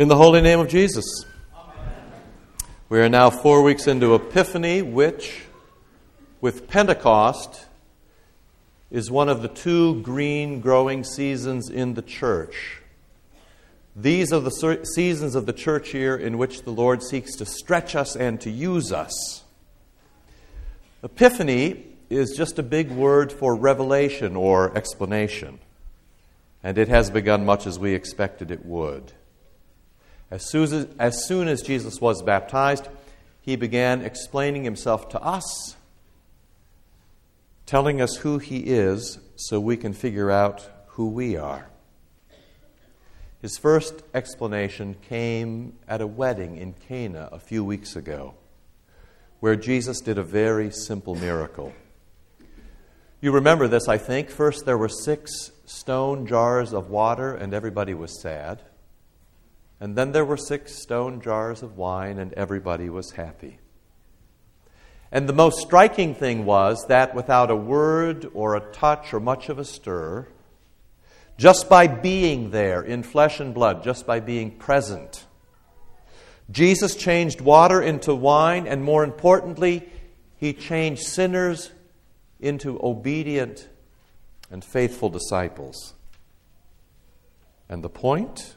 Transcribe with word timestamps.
In 0.00 0.08
the 0.08 0.16
holy 0.16 0.40
name 0.40 0.60
of 0.60 0.68
Jesus. 0.68 1.04
We 2.88 3.00
are 3.00 3.10
now 3.10 3.28
four 3.28 3.62
weeks 3.62 3.86
into 3.86 4.14
Epiphany, 4.14 4.80
which, 4.80 5.42
with 6.40 6.66
Pentecost, 6.68 7.66
is 8.90 9.10
one 9.10 9.28
of 9.28 9.42
the 9.42 9.48
two 9.48 10.00
green 10.00 10.60
growing 10.60 11.04
seasons 11.04 11.68
in 11.68 11.92
the 11.92 12.00
church. 12.00 12.80
These 13.94 14.32
are 14.32 14.40
the 14.40 14.86
seasons 14.94 15.34
of 15.34 15.44
the 15.44 15.52
church 15.52 15.92
year 15.92 16.16
in 16.16 16.38
which 16.38 16.62
the 16.62 16.70
Lord 16.70 17.02
seeks 17.02 17.36
to 17.36 17.44
stretch 17.44 17.94
us 17.94 18.16
and 18.16 18.40
to 18.40 18.50
use 18.50 18.92
us. 18.92 19.44
Epiphany 21.02 21.84
is 22.08 22.34
just 22.34 22.58
a 22.58 22.62
big 22.62 22.90
word 22.90 23.30
for 23.30 23.54
revelation 23.54 24.34
or 24.34 24.74
explanation, 24.74 25.58
and 26.62 26.78
it 26.78 26.88
has 26.88 27.10
begun 27.10 27.44
much 27.44 27.66
as 27.66 27.78
we 27.78 27.92
expected 27.92 28.50
it 28.50 28.64
would. 28.64 29.12
As 30.30 30.48
soon 30.48 30.62
as, 30.64 30.86
as 30.98 31.26
soon 31.26 31.48
as 31.48 31.62
Jesus 31.62 32.00
was 32.00 32.22
baptized, 32.22 32.88
he 33.40 33.56
began 33.56 34.02
explaining 34.02 34.64
himself 34.64 35.08
to 35.10 35.20
us, 35.20 35.76
telling 37.66 38.00
us 38.00 38.16
who 38.16 38.38
he 38.38 38.58
is 38.58 39.18
so 39.36 39.58
we 39.58 39.76
can 39.76 39.92
figure 39.92 40.30
out 40.30 40.68
who 40.88 41.08
we 41.08 41.36
are. 41.36 41.66
His 43.42 43.56
first 43.56 44.02
explanation 44.12 44.96
came 45.08 45.78
at 45.88 46.02
a 46.02 46.06
wedding 46.06 46.58
in 46.58 46.74
Cana 46.74 47.28
a 47.32 47.38
few 47.38 47.64
weeks 47.64 47.96
ago, 47.96 48.34
where 49.40 49.56
Jesus 49.56 50.00
did 50.00 50.18
a 50.18 50.22
very 50.22 50.70
simple 50.70 51.14
miracle. 51.14 51.72
You 53.22 53.32
remember 53.32 53.66
this, 53.66 53.88
I 53.88 53.98
think. 53.98 54.30
First, 54.30 54.66
there 54.66 54.78
were 54.78 54.88
six 54.88 55.50
stone 55.64 56.26
jars 56.26 56.72
of 56.74 56.90
water, 56.90 57.34
and 57.34 57.54
everybody 57.54 57.94
was 57.94 58.20
sad. 58.20 58.62
And 59.80 59.96
then 59.96 60.12
there 60.12 60.26
were 60.26 60.36
six 60.36 60.74
stone 60.74 61.22
jars 61.22 61.62
of 61.62 61.78
wine, 61.78 62.18
and 62.18 62.34
everybody 62.34 62.90
was 62.90 63.12
happy. 63.12 63.58
And 65.10 65.28
the 65.28 65.32
most 65.32 65.60
striking 65.60 66.14
thing 66.14 66.44
was 66.44 66.84
that 66.88 67.14
without 67.14 67.50
a 67.50 67.56
word 67.56 68.30
or 68.34 68.54
a 68.54 68.72
touch 68.72 69.12
or 69.12 69.20
much 69.20 69.48
of 69.48 69.58
a 69.58 69.64
stir, 69.64 70.28
just 71.38 71.68
by 71.68 71.86
being 71.86 72.50
there 72.50 72.82
in 72.82 73.02
flesh 73.02 73.40
and 73.40 73.54
blood, 73.54 73.82
just 73.82 74.06
by 74.06 74.20
being 74.20 74.50
present, 74.50 75.24
Jesus 76.50 76.94
changed 76.94 77.40
water 77.40 77.80
into 77.80 78.14
wine, 78.14 78.66
and 78.66 78.84
more 78.84 79.02
importantly, 79.02 79.88
he 80.36 80.52
changed 80.52 81.02
sinners 81.02 81.70
into 82.38 82.78
obedient 82.82 83.68
and 84.50 84.64
faithful 84.64 85.08
disciples. 85.08 85.94
And 87.68 87.82
the 87.82 87.88
point? 87.88 88.56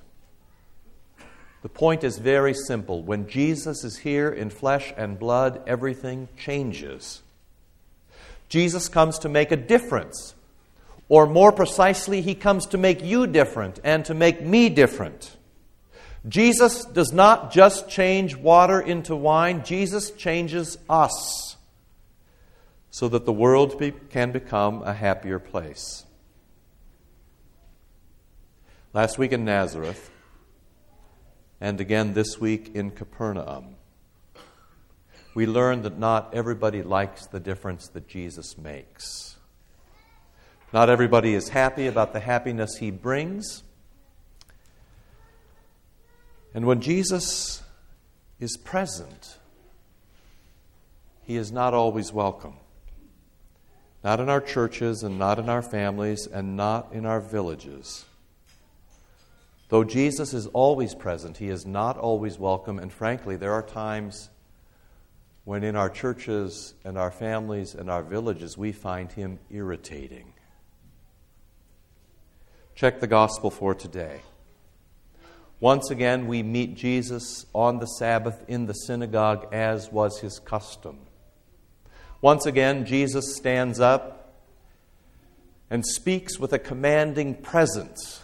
The 1.64 1.70
point 1.70 2.04
is 2.04 2.18
very 2.20 2.54
simple. 2.54 3.02
When 3.02 3.28
Jesus 3.28 3.86
is 3.86 3.98
here 3.98 4.30
in 4.30 4.50
flesh 4.50 4.94
and 4.98 5.18
blood, 5.18 5.62
everything 5.66 6.28
changes. 6.38 7.22
Jesus 8.50 8.90
comes 8.90 9.18
to 9.20 9.30
make 9.30 9.52
a 9.52 9.58
difference. 9.58 10.36
Or 11.08 11.26
more 11.26 11.54
precisely, 11.54 12.22
he 12.22 12.36
comes 12.36 12.66
to 12.68 12.78
make 12.78 13.02
you 13.02 13.28
different 13.28 13.80
and 13.82 14.04
to 14.06 14.14
make 14.14 14.42
me 14.42 14.68
different. 14.68 15.38
Jesus 16.28 16.84
does 16.84 17.14
not 17.14 17.54
just 17.54 17.90
change 17.90 18.36
water 18.36 18.82
into 18.82 19.16
wine, 19.16 19.64
Jesus 19.64 20.12
changes 20.12 20.78
us 20.90 21.56
so 22.92 23.08
that 23.08 23.26
the 23.26 23.34
world 23.34 23.80
be, 23.80 23.92
can 24.10 24.32
become 24.32 24.84
a 24.84 24.94
happier 24.94 25.40
place. 25.40 26.06
Last 28.94 29.18
week 29.18 29.32
in 29.32 29.46
Nazareth, 29.46 30.12
and 31.64 31.80
again 31.80 32.14
this 32.14 32.42
week 32.42 32.72
in 32.76 32.92
Capernaum. 32.92 33.78
We 35.34 35.46
learn 35.46 35.84
that 35.84 35.98
not 35.98 36.34
everybody 36.34 36.84
likes 36.84 37.26
the 37.28 37.40
difference 37.40 37.88
that 37.94 38.06
Jesus 38.06 38.58
makes. 38.58 39.38
Not 40.74 40.90
everybody 40.90 41.34
is 41.34 41.48
happy 41.48 41.88
about 41.88 42.12
the 42.12 42.20
happiness 42.20 42.76
he 42.76 42.92
brings. 42.92 43.64
And 46.54 46.66
when 46.66 46.82
Jesus 46.82 47.64
is 48.42 48.58
present, 48.58 49.38
he 51.22 51.38
is 51.38 51.50
not 51.50 51.74
always 51.74 52.12
welcome. 52.12 52.58
Not 54.04 54.20
in 54.20 54.28
our 54.28 54.42
churches, 54.42 55.02
and 55.02 55.18
not 55.18 55.40
in 55.40 55.48
our 55.48 55.62
families, 55.62 56.28
and 56.28 56.58
not 56.58 56.92
in 56.92 57.06
our 57.06 57.22
villages. 57.22 58.04
Though 59.74 59.84
Jesus 59.84 60.36
is 60.36 60.46
always 60.46 60.94
present, 60.94 61.38
he 61.38 61.48
is 61.48 61.66
not 61.66 61.98
always 61.98 62.38
welcome, 62.38 62.78
and 62.78 62.94
frankly, 62.94 63.38
there 63.38 63.54
are 63.54 63.64
times 63.64 64.30
when 65.46 65.64
in 65.64 65.76
our 65.76 65.90
churches 65.90 66.76
and 66.86 66.96
our 66.96 67.10
families 67.10 67.74
and 67.74 67.90
our 67.90 68.04
villages 68.04 68.56
we 68.56 68.72
find 68.72 69.12
him 69.12 69.40
irritating. 69.50 70.32
Check 72.76 73.00
the 73.00 73.08
gospel 73.08 73.50
for 73.50 73.74
today. 73.74 74.22
Once 75.60 75.90
again, 75.90 76.28
we 76.28 76.44
meet 76.44 76.76
Jesus 76.76 77.48
on 77.52 77.80
the 77.80 77.88
Sabbath 77.88 78.44
in 78.48 78.68
the 78.68 78.74
synagogue 78.74 79.48
as 79.52 79.92
was 79.92 80.20
his 80.20 80.38
custom. 80.38 81.00
Once 82.22 82.46
again, 82.46 82.86
Jesus 82.86 83.36
stands 83.36 83.80
up 83.80 84.36
and 85.72 85.84
speaks 85.84 86.38
with 86.38 86.54
a 86.54 86.60
commanding 86.60 87.34
presence 87.34 88.20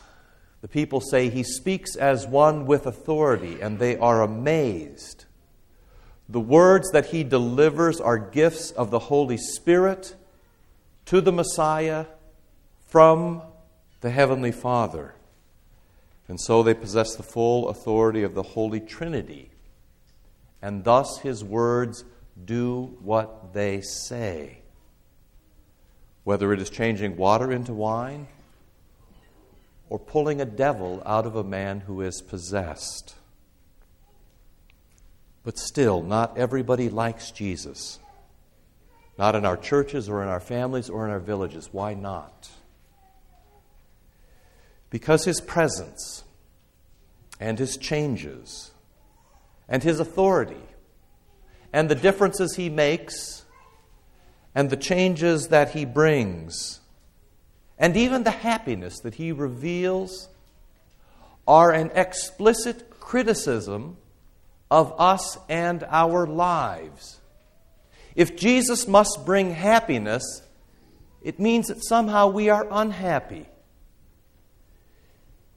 the 0.61 0.67
people 0.67 0.99
say 0.99 1.29
he 1.29 1.43
speaks 1.43 1.95
as 1.95 2.27
one 2.27 2.65
with 2.65 2.85
authority, 2.85 3.61
and 3.61 3.79
they 3.79 3.97
are 3.97 4.21
amazed. 4.21 5.25
The 6.27 6.39
words 6.39 6.91
that 6.91 7.07
he 7.07 7.23
delivers 7.23 7.99
are 7.99 8.17
gifts 8.17 8.71
of 8.71 8.91
the 8.91 8.99
Holy 8.99 9.37
Spirit 9.37 10.15
to 11.05 11.21
the 11.21 11.31
Messiah 11.31 12.05
from 12.87 13.41
the 14.01 14.09
Heavenly 14.09 14.51
Father. 14.51 15.15
And 16.27 16.39
so 16.39 16.61
they 16.61 16.75
possess 16.75 17.15
the 17.15 17.23
full 17.23 17.69
authority 17.69 18.21
of 18.21 18.35
the 18.35 18.43
Holy 18.43 18.79
Trinity. 18.79 19.49
And 20.61 20.83
thus 20.83 21.19
his 21.19 21.43
words 21.43 22.03
do 22.45 22.97
what 23.01 23.53
they 23.53 23.81
say. 23.81 24.59
Whether 26.23 26.53
it 26.53 26.61
is 26.61 26.69
changing 26.69 27.17
water 27.17 27.51
into 27.51 27.73
wine, 27.73 28.27
or 29.89 29.99
pulling 29.99 30.39
a 30.39 30.45
devil 30.45 31.01
out 31.05 31.25
of 31.25 31.35
a 31.35 31.43
man 31.43 31.81
who 31.81 32.01
is 32.01 32.21
possessed. 32.21 33.15
But 35.43 35.57
still, 35.57 36.03
not 36.03 36.37
everybody 36.37 36.89
likes 36.89 37.31
Jesus. 37.31 37.99
Not 39.17 39.35
in 39.35 39.45
our 39.45 39.57
churches 39.57 40.07
or 40.07 40.21
in 40.21 40.29
our 40.29 40.39
families 40.39 40.89
or 40.89 41.05
in 41.05 41.11
our 41.11 41.19
villages. 41.19 41.69
Why 41.71 41.93
not? 41.93 42.49
Because 44.89 45.25
his 45.25 45.41
presence 45.41 46.23
and 47.39 47.57
his 47.57 47.77
changes 47.77 48.71
and 49.67 49.83
his 49.83 49.99
authority 49.99 50.61
and 51.71 51.89
the 51.89 51.95
differences 51.95 52.55
he 52.55 52.69
makes 52.69 53.43
and 54.55 54.69
the 54.69 54.77
changes 54.77 55.49
that 55.49 55.71
he 55.71 55.85
brings 55.85 56.78
and 57.79 57.95
even 57.95 58.23
the 58.23 58.31
happiness 58.31 58.99
that 58.99 59.15
he 59.15 59.31
reveals 59.31 60.27
are 61.47 61.71
an 61.71 61.89
explicit 61.95 62.99
criticism 62.99 63.97
of 64.69 64.93
us 64.99 65.37
and 65.47 65.83
our 65.89 66.27
lives. 66.27 67.19
If 68.15 68.35
Jesus 68.35 68.87
must 68.87 69.25
bring 69.25 69.51
happiness, 69.51 70.43
it 71.23 71.39
means 71.39 71.67
that 71.67 71.83
somehow 71.83 72.27
we 72.27 72.49
are 72.49 72.67
unhappy. 72.69 73.47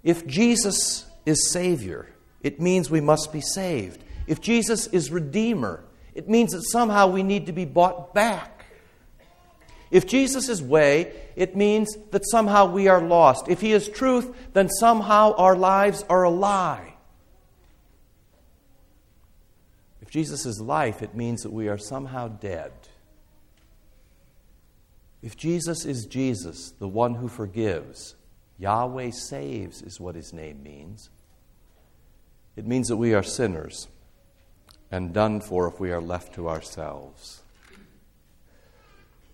If 0.03 0.27
Jesus 0.27 1.05
is 1.27 1.51
Savior, 1.51 2.09
it 2.41 2.61
means 2.61 2.91
we 2.91 3.01
must 3.01 3.33
be 3.33 3.41
saved. 3.41 4.03
If 4.27 4.41
Jesus 4.41 4.87
is 4.89 5.11
Redeemer, 5.11 5.85
it 6.15 6.29
means 6.29 6.53
that 6.53 6.63
somehow 6.63 7.09
we 7.09 7.23
need 7.23 7.47
to 7.47 7.53
be 7.53 7.65
bought 7.65 8.15
back. 8.15 8.52
If 9.93 10.07
Jesus 10.07 10.49
is 10.49 10.63
way, 10.63 11.13
it 11.37 11.55
means 11.55 11.97
that 12.13 12.27
somehow 12.31 12.65
we 12.65 12.89
are 12.89 13.03
lost. 13.03 13.49
If 13.49 13.61
he 13.61 13.73
is 13.73 13.91
truth, 13.91 14.35
then 14.55 14.71
somehow 14.71 15.35
our 15.35 15.55
lives 15.55 16.03
are 16.09 16.23
a 16.23 16.31
lie. 16.31 16.95
If 20.01 20.09
Jesus 20.09 20.47
is 20.47 20.63
life, 20.63 21.03
it 21.03 21.15
means 21.15 21.43
that 21.43 21.53
we 21.53 21.69
are 21.69 21.77
somehow 21.77 22.29
dead. 22.29 22.73
If 25.23 25.37
Jesus 25.37 25.85
is 25.85 26.07
Jesus, 26.07 26.73
the 26.79 26.89
one 26.89 27.15
who 27.17 27.29
forgives, 27.29 28.15
Yahweh 28.59 29.11
saves 29.11 29.83
is 29.83 30.01
what 30.01 30.15
his 30.15 30.33
name 30.33 30.63
means. 30.63 31.11
It 32.57 32.67
means 32.67 32.89
that 32.89 32.97
we 32.97 33.13
are 33.13 33.23
sinners 33.23 33.89
and 34.91 35.13
done 35.13 35.43
for 35.43 35.69
if 35.69 35.79
we 35.79 35.93
are 35.93 36.01
left 36.01 36.35
to 36.37 36.49
ourselves. 36.49 37.43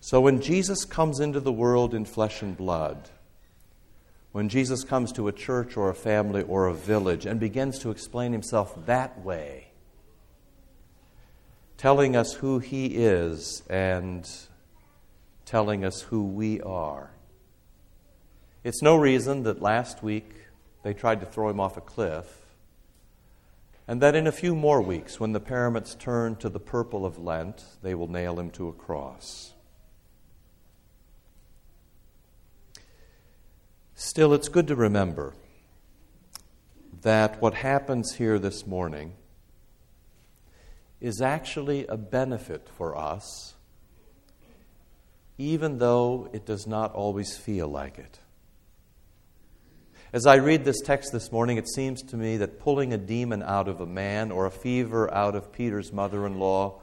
So 0.08 0.22
when 0.22 0.40
Jesus 0.40 0.87
comes 0.87 1.20
into 1.20 1.38
the 1.38 1.52
world 1.52 1.93
in 1.93 2.06
flesh 2.06 2.40
and 2.40 2.56
blood, 2.56 3.10
when 4.32 4.49
Jesus 4.49 4.82
comes 4.82 5.12
to 5.12 5.28
a 5.28 5.32
church 5.32 5.76
or 5.76 5.90
a 5.90 5.94
family 5.94 6.40
or 6.40 6.66
a 6.66 6.72
village 6.72 7.26
and 7.26 7.38
begins 7.38 7.78
to 7.81 7.90
explain 7.90 8.32
himself 8.32 8.87
that 8.87 9.22
way, 9.22 9.66
telling 11.76 12.16
us 12.16 12.32
who 12.32 12.58
he 12.58 12.87
is 12.87 13.62
and 13.69 14.26
telling 15.44 15.84
us 15.84 16.00
who 16.00 16.25
we 16.25 16.62
are. 16.62 17.11
It's 18.64 18.81
no 18.81 18.96
reason 18.96 19.43
that 19.43 19.61
last 19.61 20.02
week 20.02 20.31
they 20.84 20.94
tried 20.94 21.20
to 21.20 21.26
throw 21.26 21.50
him 21.50 21.61
off 21.61 21.76
a 21.76 21.82
cliff, 21.82 22.46
and 23.87 24.00
that 24.00 24.14
in 24.14 24.26
a 24.26 24.32
few 24.32 24.56
more 24.56 24.81
weeks, 24.81 25.20
when 25.20 25.32
the 25.32 25.38
paraments 25.38 25.94
turn 25.94 26.37
to 26.37 26.49
the 26.49 26.58
purple 26.58 27.04
of 27.04 27.19
Lent, 27.19 27.62
they 27.82 27.94
will 27.94 28.08
nail 28.08 28.40
him 28.40 28.49
to 28.52 28.69
a 28.69 28.72
cross. 28.72 29.52
Still, 34.00 34.33
it's 34.33 34.49
good 34.49 34.69
to 34.69 34.77
remember 34.77 35.35
that 37.03 37.43
what 37.43 37.55
happens 37.55 38.15
here 38.15 38.39
this 38.39 38.65
morning 38.65 39.15
is 41.00 41.21
actually 41.21 41.85
a 41.89 41.97
benefit 41.97 42.69
for 42.77 42.97
us, 42.97 43.55
even 45.37 45.79
though 45.79 46.31
it 46.33 46.47
does 46.47 46.65
not 46.65 46.95
always 46.95 47.37
feel 47.37 47.67
like 47.67 47.99
it. 47.99 48.21
As 50.12 50.27
I 50.27 50.37
read 50.37 50.65
this 50.65 50.81
text 50.81 51.11
this 51.11 51.33
morning, 51.33 51.56
it 51.56 51.69
seems 51.69 52.00
to 52.03 52.17
me 52.17 52.37
that 52.37 52.61
pulling 52.61 52.93
a 52.93 52.99
demon 52.99 53.43
out 53.43 53.67
of 53.67 53.81
a 53.81 53.87
man, 53.87 54.31
or 54.31 54.47
a 54.47 54.53
fever 54.53 55.12
out 55.12 55.35
of 55.35 55.53
Peter's 55.53 55.93
mother 55.93 56.25
in 56.25 56.39
law, 56.39 56.81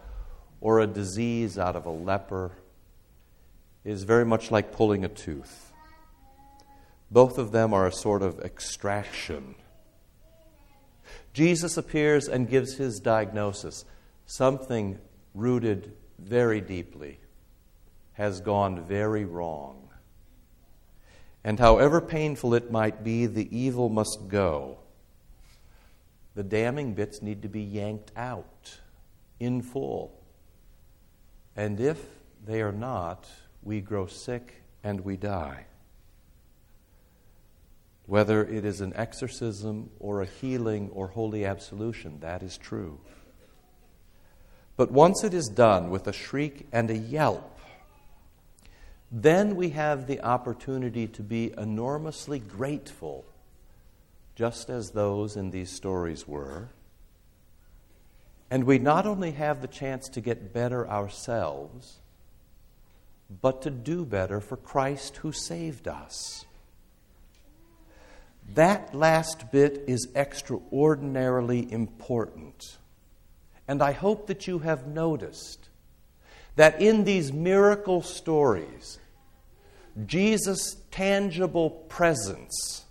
or 0.59 0.81
a 0.81 0.85
disease 0.85 1.57
out 1.57 1.77
of 1.77 1.85
a 1.85 1.91
leper 1.91 2.51
is 3.85 4.03
very 4.03 4.25
much 4.25 4.51
like 4.51 4.73
pulling 4.73 5.05
a 5.05 5.09
tooth. 5.09 5.64
Both 7.15 7.37
of 7.37 7.53
them 7.53 7.73
are 7.73 7.87
a 7.87 7.93
sort 7.93 8.21
of 8.21 8.41
extraction. 8.41 9.55
Jesus 11.31 11.77
appears 11.77 12.27
and 12.27 12.49
gives 12.49 12.75
his 12.75 12.99
diagnosis. 12.99 13.85
Something 14.25 14.99
rooted 15.33 15.93
very 16.19 16.59
deeply 16.59 17.19
has 18.15 18.41
gone 18.41 18.83
very 18.83 19.23
wrong. 19.23 19.87
And 21.41 21.57
however 21.57 22.01
painful 22.01 22.53
it 22.53 22.69
might 22.69 23.01
be, 23.01 23.27
the 23.27 23.47
evil 23.57 23.87
must 23.87 24.27
go. 24.27 24.79
The 26.35 26.43
damning 26.43 26.95
bits 26.95 27.21
need 27.21 27.43
to 27.43 27.47
be 27.47 27.61
yanked 27.61 28.11
out 28.17 28.77
in 29.39 29.61
full. 29.61 30.21
And 31.55 31.79
if 31.79 31.97
they 32.45 32.61
are 32.61 32.73
not, 32.73 33.25
we 33.63 33.79
grow 33.79 34.05
sick 34.05 34.63
and 34.83 34.99
we 34.99 35.15
die 35.15 35.67
whether 38.05 38.45
it 38.45 38.65
is 38.65 38.81
an 38.81 38.93
exorcism 38.95 39.89
or 39.99 40.21
a 40.21 40.25
healing 40.25 40.89
or 40.93 41.07
holy 41.07 41.45
absolution, 41.45 42.19
that 42.19 42.43
is 42.43 42.57
true. 42.57 42.99
But 44.77 44.91
once 44.91 45.23
it 45.23 45.33
is 45.33 45.47
done 45.47 45.89
with 45.89 46.07
a 46.07 46.13
shriek 46.13 46.67
and 46.71 46.89
a 46.91 46.97
yelp, 46.97 47.59
then 49.11 49.55
we 49.55 49.69
have 49.69 50.07
the 50.07 50.21
opportunity 50.21 51.07
to 51.07 51.23
be 51.23 51.53
enormously 51.57 52.39
grateful, 52.39 53.25
just 54.35 54.69
as 54.69 54.91
those 54.91 55.35
in 55.35 55.51
these 55.51 55.71
stories 55.71 56.27
were. 56.27 56.69
And 58.51 58.65
we 58.65 58.77
not 58.77 59.07
only 59.07 59.31
have 59.31 59.61
the 59.61 59.67
chance 59.67 60.09
to 60.09 60.21
get 60.21 60.53
better 60.53 60.87
ourselves, 60.87 61.99
but 63.41 63.61
to 63.63 63.71
do 63.71 64.05
better 64.05 64.39
for 64.39 64.57
Christ 64.57 65.17
who 65.17 65.31
saved 65.31 65.87
us. 65.87 66.44
That 68.53 68.93
last 68.93 69.51
bit 69.51 69.83
is 69.87 70.07
extraordinarily 70.15 71.71
important. 71.71 72.77
And 73.67 73.81
I 73.81 73.91
hope 73.91 74.27
that 74.27 74.47
you 74.47 74.59
have 74.59 74.87
noticed 74.87 75.69
that 76.55 76.81
in 76.81 77.03
these 77.03 77.33
miracle 77.33 78.01
stories, 78.01 78.99
Jesus' 80.05 80.77
tangible 80.91 81.69
presence 81.69 82.85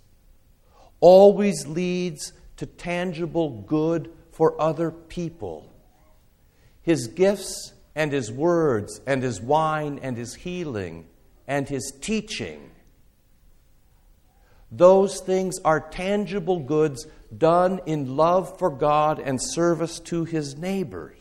always 0.99 1.65
leads 1.65 2.33
to 2.57 2.65
tangible 2.65 3.49
good 3.67 4.11
for 4.31 4.59
other 4.61 4.91
people. 4.91 5.71
His 6.81 7.07
gifts 7.07 7.73
and 7.95 8.11
his 8.11 8.31
words 8.31 9.01
and 9.07 9.23
his 9.23 9.41
wine 9.41 9.99
and 10.01 10.17
his 10.17 10.35
healing 10.35 11.07
and 11.47 11.67
his 11.67 11.93
teaching 12.01 12.71
those 14.77 15.19
things 15.19 15.59
are 15.63 15.79
tangible 15.79 16.59
goods 16.59 17.07
done 17.35 17.81
in 17.85 18.15
love 18.15 18.57
for 18.57 18.69
God 18.69 19.19
and 19.19 19.41
service 19.41 19.99
to 20.01 20.25
his 20.25 20.57
neighbors. 20.57 21.17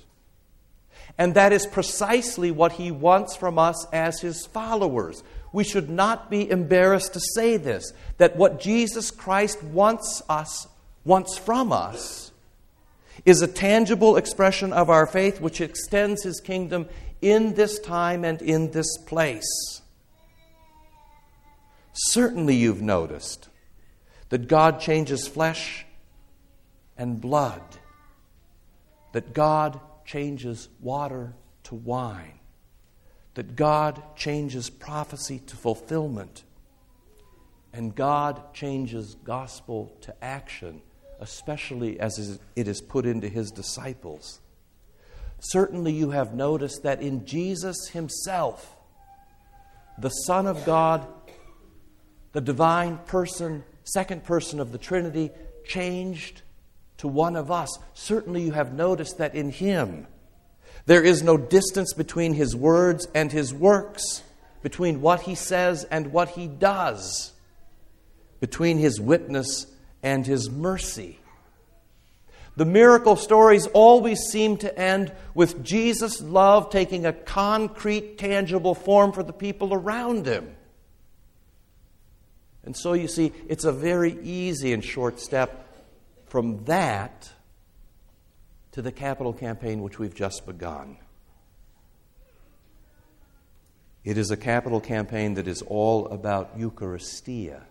And 1.16 1.34
that 1.34 1.52
is 1.52 1.66
precisely 1.66 2.50
what 2.50 2.72
he 2.72 2.90
wants 2.90 3.36
from 3.36 3.58
us 3.58 3.86
as 3.92 4.20
his 4.20 4.46
followers. 4.46 5.22
We 5.52 5.62
should 5.62 5.88
not 5.88 6.30
be 6.30 6.50
embarrassed 6.50 7.12
to 7.14 7.20
say 7.20 7.56
this 7.56 7.92
that 8.18 8.36
what 8.36 8.60
Jesus 8.60 9.10
Christ 9.10 9.62
wants 9.62 10.22
us 10.28 10.66
wants 11.04 11.38
from 11.38 11.70
us 11.70 12.32
is 13.24 13.42
a 13.42 13.46
tangible 13.46 14.16
expression 14.16 14.72
of 14.72 14.90
our 14.90 15.06
faith 15.06 15.40
which 15.40 15.60
extends 15.60 16.24
his 16.24 16.40
kingdom 16.40 16.88
in 17.22 17.54
this 17.54 17.78
time 17.78 18.24
and 18.24 18.42
in 18.42 18.70
this 18.72 18.98
place. 19.06 19.80
Certainly, 21.94 22.56
you've 22.56 22.82
noticed 22.82 23.48
that 24.30 24.48
God 24.48 24.80
changes 24.80 25.28
flesh 25.28 25.86
and 26.98 27.20
blood, 27.20 27.62
that 29.12 29.32
God 29.32 29.80
changes 30.04 30.68
water 30.80 31.34
to 31.64 31.76
wine, 31.76 32.40
that 33.34 33.54
God 33.54 34.02
changes 34.16 34.70
prophecy 34.70 35.38
to 35.46 35.56
fulfillment, 35.56 36.42
and 37.72 37.94
God 37.94 38.52
changes 38.52 39.14
gospel 39.22 39.96
to 40.00 40.14
action, 40.22 40.82
especially 41.20 42.00
as 42.00 42.40
it 42.56 42.68
is 42.68 42.80
put 42.80 43.06
into 43.06 43.28
his 43.28 43.52
disciples. 43.52 44.40
Certainly, 45.38 45.92
you 45.92 46.10
have 46.10 46.34
noticed 46.34 46.82
that 46.82 47.00
in 47.00 47.24
Jesus 47.24 47.88
himself, 47.88 48.76
the 49.96 50.10
Son 50.10 50.46
of 50.48 50.64
God 50.64 51.06
the 52.34 52.40
divine 52.40 52.98
person, 53.06 53.64
second 53.84 54.24
person 54.24 54.60
of 54.60 54.72
the 54.72 54.78
Trinity, 54.78 55.30
changed 55.64 56.42
to 56.98 57.08
one 57.08 57.36
of 57.36 57.50
us. 57.50 57.78
Certainly, 57.94 58.42
you 58.42 58.52
have 58.52 58.74
noticed 58.74 59.18
that 59.18 59.34
in 59.34 59.50
Him 59.50 60.06
there 60.84 61.02
is 61.02 61.22
no 61.22 61.38
distance 61.38 61.94
between 61.94 62.34
His 62.34 62.54
words 62.54 63.06
and 63.14 63.32
His 63.32 63.54
works, 63.54 64.22
between 64.62 65.00
what 65.00 65.22
He 65.22 65.36
says 65.36 65.84
and 65.84 66.12
what 66.12 66.30
He 66.30 66.48
does, 66.48 67.32
between 68.40 68.78
His 68.78 69.00
witness 69.00 69.66
and 70.02 70.26
His 70.26 70.50
mercy. 70.50 71.20
The 72.56 72.64
miracle 72.64 73.16
stories 73.16 73.66
always 73.68 74.18
seem 74.30 74.56
to 74.58 74.78
end 74.78 75.12
with 75.34 75.64
Jesus' 75.64 76.20
love 76.20 76.70
taking 76.70 77.06
a 77.06 77.12
concrete, 77.12 78.18
tangible 78.18 78.74
form 78.74 79.12
for 79.12 79.22
the 79.22 79.32
people 79.32 79.72
around 79.72 80.26
him. 80.26 80.54
And 82.64 82.76
so 82.76 82.94
you 82.94 83.08
see, 83.08 83.32
it's 83.48 83.64
a 83.64 83.72
very 83.72 84.18
easy 84.22 84.72
and 84.72 84.82
short 84.82 85.20
step 85.20 85.68
from 86.26 86.64
that 86.64 87.30
to 88.72 88.82
the 88.82 88.92
capital 88.92 89.32
campaign 89.32 89.82
which 89.82 89.98
we've 89.98 90.14
just 90.14 90.46
begun. 90.46 90.96
It 94.02 94.18
is 94.18 94.30
a 94.30 94.36
capital 94.36 94.80
campaign 94.80 95.34
that 95.34 95.48
is 95.48 95.62
all 95.62 96.08
about 96.08 96.58
Eucharistia, 96.58 97.62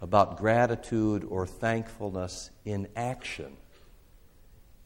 about 0.00 0.36
gratitude 0.38 1.24
or 1.24 1.46
thankfulness 1.46 2.50
in 2.64 2.88
action, 2.94 3.56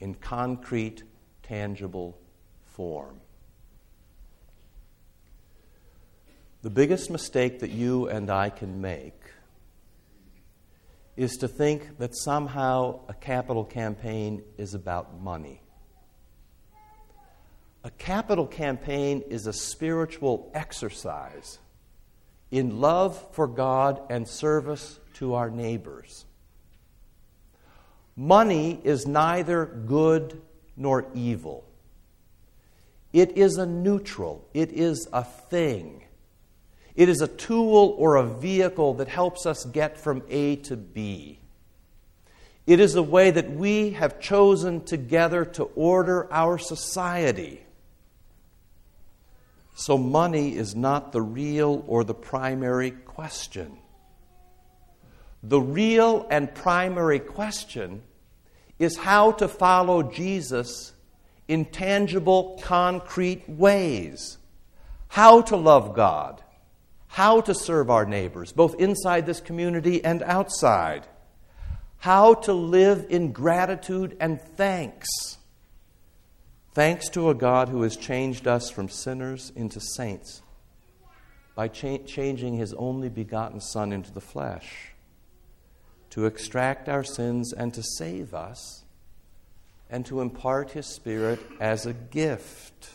in 0.00 0.14
concrete, 0.14 1.02
tangible 1.42 2.16
form. 2.64 3.20
The 6.60 6.70
biggest 6.70 7.08
mistake 7.08 7.60
that 7.60 7.70
you 7.70 8.08
and 8.08 8.28
I 8.30 8.50
can 8.50 8.80
make 8.80 9.14
is 11.16 11.36
to 11.36 11.46
think 11.46 11.98
that 11.98 12.16
somehow 12.16 12.98
a 13.08 13.14
capital 13.14 13.64
campaign 13.64 14.42
is 14.56 14.74
about 14.74 15.20
money. 15.20 15.62
A 17.84 17.90
capital 17.90 18.44
campaign 18.44 19.22
is 19.28 19.46
a 19.46 19.52
spiritual 19.52 20.50
exercise 20.52 21.60
in 22.50 22.80
love 22.80 23.24
for 23.34 23.46
God 23.46 24.00
and 24.10 24.26
service 24.26 24.98
to 25.14 25.34
our 25.34 25.50
neighbors. 25.50 26.24
Money 28.16 28.80
is 28.82 29.06
neither 29.06 29.64
good 29.64 30.42
nor 30.76 31.06
evil. 31.14 31.64
It 33.12 33.38
is 33.38 33.58
a 33.58 33.66
neutral, 33.66 34.48
it 34.52 34.72
is 34.72 35.06
a 35.12 35.22
thing. 35.22 36.02
It 36.98 37.08
is 37.08 37.20
a 37.20 37.28
tool 37.28 37.94
or 37.96 38.16
a 38.16 38.26
vehicle 38.26 38.94
that 38.94 39.06
helps 39.06 39.46
us 39.46 39.64
get 39.64 39.98
from 39.98 40.24
A 40.28 40.56
to 40.56 40.76
B. 40.76 41.38
It 42.66 42.80
is 42.80 42.96
a 42.96 43.04
way 43.04 43.30
that 43.30 43.52
we 43.52 43.90
have 43.90 44.18
chosen 44.18 44.84
together 44.84 45.44
to 45.44 45.70
order 45.76 46.26
our 46.32 46.58
society. 46.58 47.62
So, 49.76 49.96
money 49.96 50.56
is 50.56 50.74
not 50.74 51.12
the 51.12 51.22
real 51.22 51.84
or 51.86 52.02
the 52.02 52.14
primary 52.14 52.90
question. 52.90 53.78
The 55.44 55.60
real 55.60 56.26
and 56.32 56.52
primary 56.52 57.20
question 57.20 58.02
is 58.80 58.96
how 58.96 59.30
to 59.32 59.46
follow 59.46 60.02
Jesus 60.02 60.94
in 61.46 61.64
tangible, 61.64 62.60
concrete 62.64 63.48
ways. 63.48 64.38
How 65.06 65.42
to 65.42 65.56
love 65.56 65.94
God. 65.94 66.42
How 67.08 67.40
to 67.42 67.54
serve 67.54 67.90
our 67.90 68.06
neighbors, 68.06 68.52
both 68.52 68.74
inside 68.76 69.26
this 69.26 69.40
community 69.40 70.04
and 70.04 70.22
outside. 70.22 71.06
How 71.98 72.34
to 72.34 72.52
live 72.52 73.06
in 73.08 73.32
gratitude 73.32 74.16
and 74.20 74.40
thanks. 74.40 75.08
Thanks 76.72 77.08
to 77.10 77.28
a 77.28 77.34
God 77.34 77.68
who 77.68 77.82
has 77.82 77.96
changed 77.96 78.46
us 78.46 78.70
from 78.70 78.88
sinners 78.88 79.50
into 79.56 79.80
saints 79.80 80.42
by 81.56 81.66
cha- 81.66 81.98
changing 82.06 82.56
his 82.56 82.72
only 82.74 83.08
begotten 83.08 83.60
Son 83.60 83.92
into 83.92 84.12
the 84.12 84.20
flesh 84.20 84.92
to 86.10 86.26
extract 86.26 86.88
our 86.88 87.04
sins 87.04 87.52
and 87.52 87.72
to 87.74 87.82
save 87.82 88.34
us, 88.34 88.84
and 89.90 90.04
to 90.06 90.20
impart 90.20 90.72
His 90.72 90.86
Spirit 90.86 91.40
as 91.60 91.86
a 91.86 91.92
gift. 91.92 92.90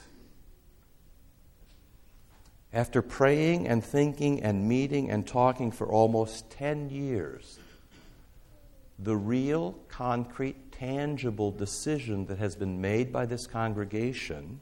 After 2.74 3.04
praying 3.04 3.68
and 3.68 3.84
thinking 3.84 4.42
and 4.42 4.68
meeting 4.68 5.12
and 5.12 5.28
talking 5.28 5.72
for 5.72 5.88
almost 5.88 6.50
10 6.50 6.90
years, 6.90 7.60
the 8.98 9.16
real, 9.16 9.74
concrete, 9.90 10.72
tangible 10.72 11.52
decision 11.52 12.26
that 12.26 12.40
has 12.40 12.56
been 12.56 12.82
made 12.82 13.14
by 13.14 13.28
this 13.28 13.46
congregation 13.46 14.60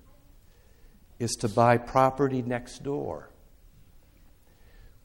is 1.20 1.32
to 1.40 1.48
buy 1.48 1.78
property 1.78 2.42
next 2.42 2.84
door. 2.84 3.30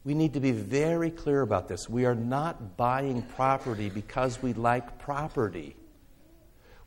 We 0.03 0.15
need 0.15 0.35
to 0.35 0.41
be 0.41 0.53
very 0.53 1.11
clear 1.11 1.43
about 1.43 1.69
this. 1.69 1.89
We 1.89 2.07
are 2.07 2.15
not 2.15 2.77
buying 2.77 3.23
property 3.23 3.89
because 3.89 4.43
we 4.43 4.53
like 4.53 4.99
property. 4.99 5.77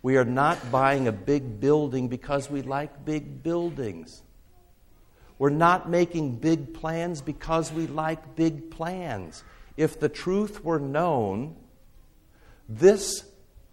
We 0.02 0.18
are 0.18 0.26
not 0.26 0.72
buying 0.72 1.08
a 1.08 1.12
big 1.12 1.60
building 1.60 2.08
because 2.08 2.50
we 2.50 2.62
like 2.62 3.06
big 3.06 3.44
buildings. 3.44 4.22
We're 5.40 5.50
not 5.50 5.90
making 5.90 6.36
big 6.36 6.74
plans 6.74 7.22
because 7.22 7.72
we 7.72 7.88
like 7.88 8.36
big 8.36 8.70
plans. 8.70 9.44
If 9.78 10.00
the 10.00 10.10
truth 10.10 10.64
were 10.64 10.80
known, 10.80 11.56
this 12.68 13.24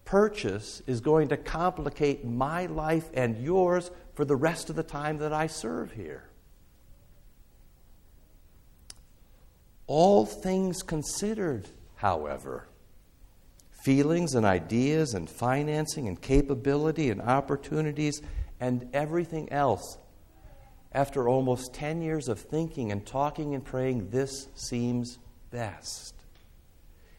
purchase 0.04 0.80
is 0.86 1.00
going 1.00 1.28
to 1.28 1.36
complicate 1.36 2.24
my 2.24 2.66
life 2.66 3.10
and 3.12 3.36
yours 3.36 3.90
for 4.14 4.24
the 4.24 4.36
rest 4.36 4.70
of 4.70 4.76
the 4.76 4.84
time 4.84 5.18
that 5.18 5.32
I 5.32 5.48
serve 5.48 5.92
here. 5.92 6.24
All 9.88 10.24
things 10.24 10.82
considered, 10.82 11.68
however, 11.96 12.68
feelings 13.82 14.34
and 14.34 14.46
ideas 14.46 15.14
and 15.14 15.28
financing 15.28 16.08
and 16.08 16.20
capability 16.20 17.10
and 17.10 17.20
opportunities 17.20 18.20
and 18.58 18.88
everything 18.92 19.52
else, 19.52 19.98
after 20.96 21.28
almost 21.28 21.74
10 21.74 22.00
years 22.00 22.26
of 22.26 22.40
thinking 22.40 22.90
and 22.90 23.04
talking 23.04 23.54
and 23.54 23.62
praying, 23.62 24.08
this 24.08 24.48
seems 24.54 25.18
best. 25.50 26.14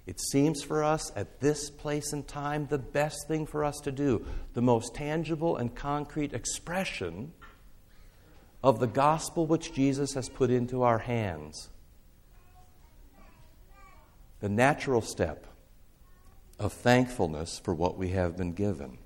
It 0.07 0.19
seems 0.19 0.63
for 0.63 0.83
us 0.83 1.11
at 1.15 1.41
this 1.41 1.69
place 1.69 2.11
and 2.11 2.27
time 2.27 2.65
the 2.65 2.79
best 2.79 3.27
thing 3.27 3.45
for 3.45 3.63
us 3.63 3.79
to 3.81 3.91
do, 3.91 4.25
the 4.55 4.63
most 4.63 4.95
tangible 4.95 5.57
and 5.57 5.75
concrete 5.75 6.33
expression 6.33 7.33
of 8.63 8.79
the 8.79 8.87
gospel 8.87 9.45
which 9.45 9.73
Jesus 9.73 10.15
has 10.15 10.27
put 10.27 10.49
into 10.49 10.81
our 10.81 10.97
hands. 10.97 11.69
The 14.39 14.49
natural 14.49 15.01
step 15.01 15.45
of 16.57 16.73
thankfulness 16.73 17.59
for 17.59 17.75
what 17.75 17.95
we 17.95 18.09
have 18.09 18.35
been 18.35 18.53
given. 18.53 18.97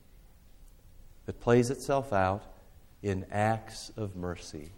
That 1.26 1.42
plays 1.42 1.70
itself 1.70 2.14
out 2.14 2.51
in 3.02 3.26
acts 3.32 3.92
of 3.98 4.16
mercy 4.16 4.72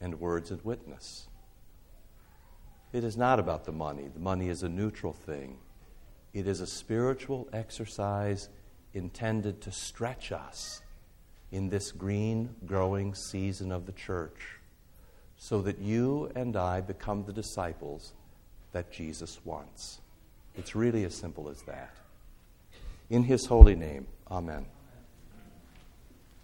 and 0.00 0.20
words 0.20 0.50
of 0.50 0.64
witness. 0.64 1.28
It 2.92 3.04
is 3.04 3.16
not 3.16 3.40
about 3.40 3.64
the 3.64 3.72
money. 3.72 4.08
The 4.12 4.20
money 4.20 4.48
is 4.48 4.62
a 4.62 4.68
neutral 4.68 5.12
thing. 5.12 5.58
It 6.32 6.46
is 6.46 6.60
a 6.60 6.66
spiritual 6.66 7.48
exercise 7.52 8.48
intended 8.92 9.60
to 9.62 9.72
stretch 9.72 10.32
us 10.32 10.82
in 11.50 11.68
this 11.68 11.92
green, 11.92 12.54
growing 12.66 13.14
season 13.14 13.72
of 13.72 13.86
the 13.86 13.92
church 13.92 14.58
so 15.36 15.60
that 15.62 15.78
you 15.78 16.30
and 16.34 16.56
I 16.56 16.80
become 16.80 17.24
the 17.24 17.32
disciples 17.32 18.12
that 18.72 18.90
Jesus 18.90 19.40
wants. 19.44 20.00
It's 20.56 20.74
really 20.74 21.04
as 21.04 21.14
simple 21.14 21.48
as 21.48 21.62
that. 21.62 21.94
In 23.10 23.24
his 23.24 23.46
holy 23.46 23.74
name, 23.74 24.06
amen. 24.30 24.66